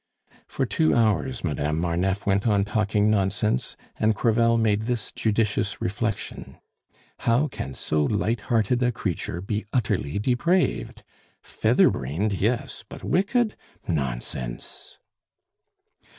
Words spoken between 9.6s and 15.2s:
utterly depraved? Feather brained, yes! but wicked? Nonsense!"